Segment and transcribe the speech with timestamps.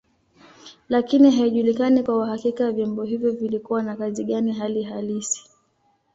[0.89, 5.49] Lakini haijulikani kwa uhakika vyombo hivyo vilikuwa na kazi gani hali halisi.